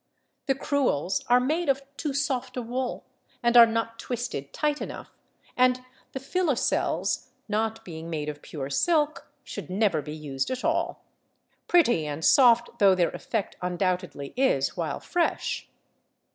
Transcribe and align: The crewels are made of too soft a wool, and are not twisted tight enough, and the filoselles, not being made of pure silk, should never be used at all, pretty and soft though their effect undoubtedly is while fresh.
The 0.47 0.55
crewels 0.55 1.23
are 1.29 1.39
made 1.39 1.69
of 1.69 1.83
too 1.95 2.11
soft 2.11 2.57
a 2.57 2.61
wool, 2.63 3.05
and 3.43 3.55
are 3.55 3.67
not 3.67 3.99
twisted 3.99 4.51
tight 4.51 4.81
enough, 4.81 5.11
and 5.55 5.83
the 6.13 6.19
filoselles, 6.19 7.27
not 7.47 7.85
being 7.85 8.09
made 8.09 8.27
of 8.27 8.41
pure 8.41 8.71
silk, 8.71 9.27
should 9.43 9.69
never 9.69 10.01
be 10.01 10.15
used 10.15 10.49
at 10.49 10.65
all, 10.65 11.05
pretty 11.67 12.07
and 12.07 12.25
soft 12.25 12.79
though 12.79 12.95
their 12.95 13.11
effect 13.11 13.57
undoubtedly 13.61 14.33
is 14.35 14.75
while 14.75 14.99
fresh. 14.99 15.69